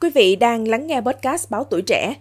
[0.00, 2.14] Quý vị đang lắng nghe podcast Báo Tuổi Trẻ.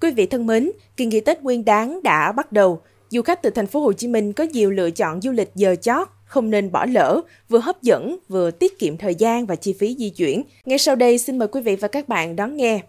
[0.00, 2.80] Quý vị thân mến, kỳ nghỉ Tết Nguyên đán đã bắt đầu.
[3.08, 5.74] Du khách từ thành phố Hồ Chí Minh có nhiều lựa chọn du lịch giờ
[5.74, 9.72] chót, không nên bỏ lỡ, vừa hấp dẫn, vừa tiết kiệm thời gian và chi
[9.72, 10.42] phí di chuyển.
[10.64, 12.80] Ngay sau đây xin mời quý vị và các bạn đón nghe.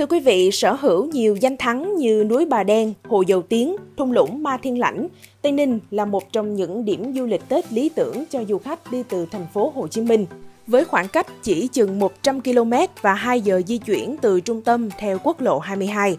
[0.00, 3.76] Thưa quý vị, sở hữu nhiều danh thắng như núi Bà Đen, Hồ Dầu Tiếng,
[3.96, 5.08] thung lũng Ma Thiên Lãnh,
[5.42, 8.92] Tây Ninh là một trong những điểm du lịch Tết lý tưởng cho du khách
[8.92, 10.26] đi từ thành phố Hồ Chí Minh.
[10.66, 14.88] Với khoảng cách chỉ chừng 100 km và 2 giờ di chuyển từ trung tâm
[14.98, 16.16] theo quốc lộ 22.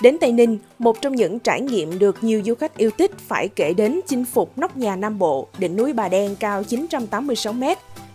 [0.00, 3.48] Đến Tây Ninh, một trong những trải nghiệm được nhiều du khách yêu thích phải
[3.48, 7.64] kể đến chinh phục nóc nhà Nam Bộ, đỉnh núi Bà Đen cao 986 m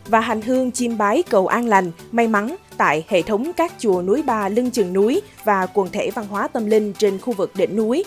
[0.09, 4.01] và hành hương chiêm bái cầu an lành, may mắn tại hệ thống các chùa
[4.01, 7.51] núi Bà lưng chừng núi và quần thể văn hóa tâm linh trên khu vực
[7.55, 8.05] đỉnh núi.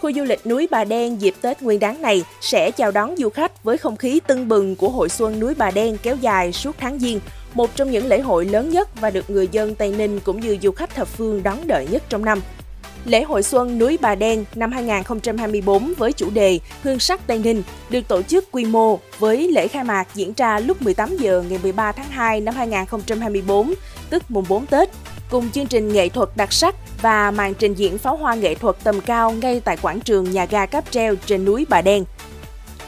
[0.00, 3.28] Khu du lịch núi Bà Đen dịp Tết Nguyên đán này sẽ chào đón du
[3.28, 6.76] khách với không khí tưng bừng của hội xuân núi Bà Đen kéo dài suốt
[6.78, 7.20] tháng Giêng,
[7.54, 10.58] một trong những lễ hội lớn nhất và được người dân Tây Ninh cũng như
[10.62, 12.40] du khách thập phương đón đợi nhất trong năm.
[13.04, 17.62] Lễ hội xuân núi Bà Đen năm 2024 với chủ đề Hương sắc Tây Ninh
[17.90, 21.58] được tổ chức quy mô với lễ khai mạc diễn ra lúc 18 giờ ngày
[21.62, 23.74] 13 tháng 2 năm 2024,
[24.10, 24.88] tức mùng 4 Tết,
[25.30, 28.76] cùng chương trình nghệ thuật đặc sắc và màn trình diễn pháo hoa nghệ thuật
[28.84, 32.04] tầm cao ngay tại quảng trường nhà ga cáp treo trên núi Bà Đen.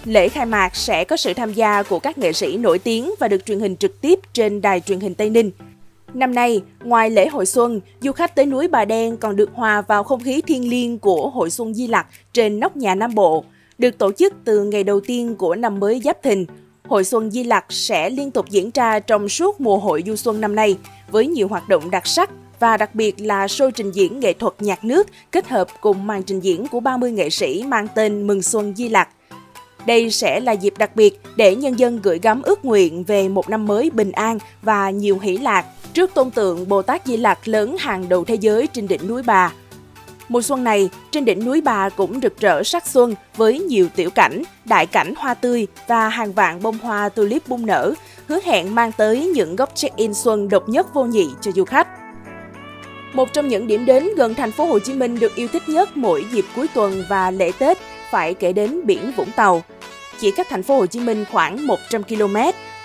[0.04, 3.28] Lễ khai mạc sẽ có sự tham gia của các nghệ sĩ nổi tiếng và
[3.28, 5.50] được truyền hình trực tiếp trên đài truyền hình Tây Ninh.
[6.16, 9.82] Năm nay, ngoài lễ hội xuân, du khách tới núi Bà Đen còn được hòa
[9.82, 13.44] vào không khí thiêng liêng của hội xuân Di Lặc trên nóc nhà Nam Bộ.
[13.78, 16.44] Được tổ chức từ ngày đầu tiên của năm mới Giáp Thìn,
[16.88, 20.40] Hội Xuân Di Lặc sẽ liên tục diễn ra trong suốt mùa hội du xuân
[20.40, 20.78] năm nay
[21.10, 22.30] với nhiều hoạt động đặc sắc
[22.60, 26.22] và đặc biệt là show trình diễn nghệ thuật nhạc nước kết hợp cùng màn
[26.22, 29.08] trình diễn của 30 nghệ sĩ mang tên Mừng Xuân Di Lặc.
[29.86, 33.50] Đây sẽ là dịp đặc biệt để nhân dân gửi gắm ước nguyện về một
[33.50, 35.64] năm mới bình an và nhiều hỷ lạc
[35.96, 39.22] trước tôn tượng Bồ Tát Di Lặc lớn hàng đầu thế giới trên đỉnh núi
[39.22, 39.52] Bà.
[40.28, 44.10] Mùa xuân này, trên đỉnh núi Bà cũng rực rỡ sắc xuân với nhiều tiểu
[44.10, 47.94] cảnh, đại cảnh hoa tươi và hàng vạn bông hoa tulip bung nở,
[48.28, 51.88] hứa hẹn mang tới những góc check-in xuân độc nhất vô nhị cho du khách.
[53.12, 55.96] Một trong những điểm đến gần thành phố Hồ Chí Minh được yêu thích nhất
[55.96, 57.78] mỗi dịp cuối tuần và lễ Tết
[58.10, 59.62] phải kể đến biển Vũng Tàu.
[60.20, 62.36] Chỉ cách thành phố Hồ Chí Minh khoảng 100 km,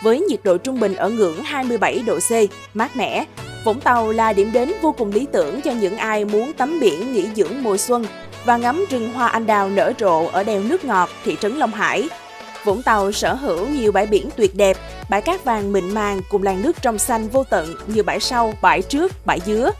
[0.01, 2.31] với nhiệt độ trung bình ở ngưỡng 27 độ C,
[2.73, 3.25] mát mẻ.
[3.63, 7.13] Vũng Tàu là điểm đến vô cùng lý tưởng cho những ai muốn tắm biển
[7.13, 8.05] nghỉ dưỡng mùa xuân
[8.45, 11.71] và ngắm rừng hoa anh đào nở rộ ở đèo nước ngọt thị trấn Long
[11.71, 12.09] Hải.
[12.63, 14.77] Vũng Tàu sở hữu nhiều bãi biển tuyệt đẹp,
[15.09, 18.53] bãi cát vàng mịn màng cùng làn nước trong xanh vô tận như bãi sau,
[18.61, 19.71] bãi trước, bãi dứa.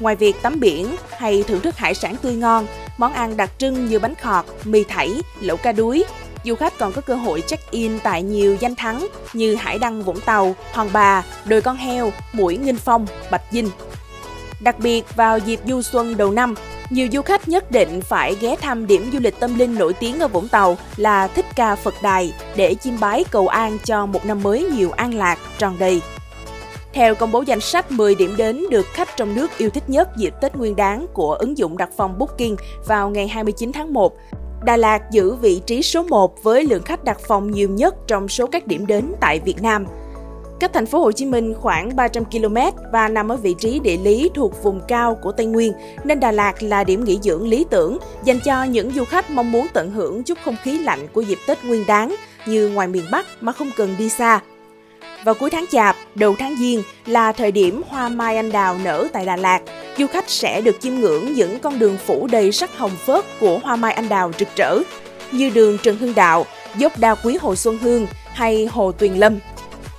[0.00, 2.66] Ngoài việc tắm biển hay thưởng thức hải sản tươi ngon,
[2.98, 5.10] món ăn đặc trưng như bánh khọt, mì thảy,
[5.40, 6.04] lẩu ca đuối,
[6.44, 10.20] du khách còn có cơ hội check-in tại nhiều danh thắng như Hải Đăng Vũng
[10.20, 13.70] Tàu, Hòn Bà, Đồi Con Heo, Mũi Nghinh Phong, Bạch Dinh.
[14.60, 16.54] Đặc biệt vào dịp du xuân đầu năm,
[16.90, 20.20] nhiều du khách nhất định phải ghé thăm điểm du lịch tâm linh nổi tiếng
[20.20, 24.26] ở Vũng Tàu là Thích Ca Phật Đài để chiêm bái cầu an cho một
[24.26, 26.00] năm mới nhiều an lạc, tròn đầy.
[26.92, 30.16] Theo công bố danh sách 10 điểm đến được khách trong nước yêu thích nhất
[30.16, 34.16] dịp Tết Nguyên đán của ứng dụng đặt phòng Booking vào ngày 29 tháng 1,
[34.64, 38.28] Đà Lạt giữ vị trí số 1 với lượng khách đặt phòng nhiều nhất trong
[38.28, 39.86] số các điểm đến tại Việt Nam.
[40.60, 42.56] Cách thành phố Hồ Chí Minh khoảng 300 km
[42.92, 45.72] và nằm ở vị trí địa lý thuộc vùng cao của Tây Nguyên,
[46.04, 49.52] nên Đà Lạt là điểm nghỉ dưỡng lý tưởng dành cho những du khách mong
[49.52, 52.14] muốn tận hưởng chút không khí lạnh của dịp Tết Nguyên đán
[52.46, 54.40] như ngoài miền Bắc mà không cần đi xa.
[55.24, 59.08] Vào cuối tháng Chạp, đầu tháng Giêng là thời điểm hoa mai anh đào nở
[59.12, 59.60] tại Đà Lạt.
[59.98, 63.58] Du khách sẽ được chiêm ngưỡng những con đường phủ đầy sắc hồng phớt của
[63.58, 64.78] hoa mai anh đào rực rỡ,
[65.32, 66.46] như đường Trần Hưng Đạo,
[66.76, 69.38] dốc đa quý Hồ Xuân Hương hay Hồ Tuyền Lâm.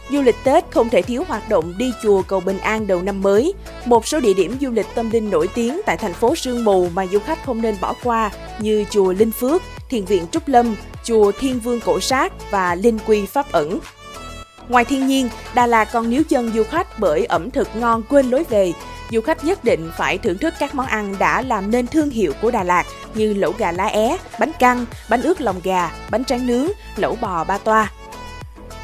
[0.10, 3.22] Du lịch Tết không thể thiếu hoạt động đi chùa cầu bình an đầu năm
[3.22, 3.54] mới.
[3.86, 6.90] Một số địa điểm du lịch tâm linh nổi tiếng tại thành phố Sương Mù
[6.94, 10.76] mà du khách không nên bỏ qua như chùa Linh Phước, Thiền viện Trúc Lâm,
[11.04, 13.80] chùa Thiên Vương Cổ Sát và Linh Quy Pháp ẩn.
[14.70, 18.30] Ngoài thiên nhiên, Đà Lạt còn níu chân du khách bởi ẩm thực ngon quên
[18.30, 18.74] lối về.
[19.12, 22.34] Du khách nhất định phải thưởng thức các món ăn đã làm nên thương hiệu
[22.42, 22.84] của Đà Lạt
[23.16, 27.18] như lẩu gà lá é, bánh căn, bánh ướt lòng gà, bánh tráng nướng, lẩu
[27.22, 27.92] bò ba toa.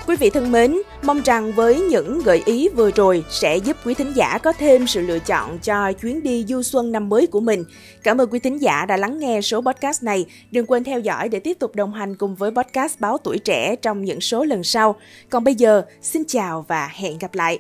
[0.07, 3.93] Quý vị thân mến, mong rằng với những gợi ý vừa rồi sẽ giúp quý
[3.93, 7.39] thính giả có thêm sự lựa chọn cho chuyến đi du xuân năm mới của
[7.39, 7.63] mình.
[8.03, 10.25] Cảm ơn quý thính giả đã lắng nghe số podcast này.
[10.51, 13.75] Đừng quên theo dõi để tiếp tục đồng hành cùng với podcast Báo Tuổi Trẻ
[13.75, 14.95] trong những số lần sau.
[15.29, 17.59] Còn bây giờ, xin chào và hẹn gặp lại!